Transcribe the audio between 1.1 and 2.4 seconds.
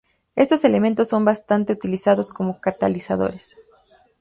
bastante utilizados